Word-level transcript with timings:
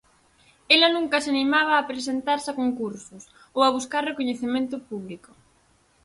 Ela 0.75 0.89
nunca 0.95 1.17
se 1.23 1.29
animaba 1.35 1.73
a 1.77 1.87
presentarse 1.91 2.47
a 2.49 2.57
concursos, 2.61 3.23
ou 3.55 3.61
a 3.65 3.73
buscar 3.77 4.03
recoñecemento 4.11 4.75
público. 4.89 5.31